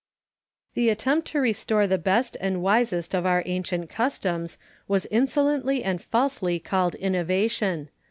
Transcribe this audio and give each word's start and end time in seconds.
Quinctus. 0.73 0.73
The 0.73 0.89
attempt 0.89 1.27
to 1.27 1.39
restore 1.39 1.85
the 1.85 1.99
best 1.99 2.35
and 2.39 2.63
wisest 2.63 3.13
of 3.13 3.27
our 3.27 3.43
ancient 3.45 3.87
customs 3.91 4.57
was 4.87 5.05
insolently 5.11 5.83
and 5.83 6.01
falsely 6.01 6.57
called 6.59 6.95
innovation. 6.95 7.87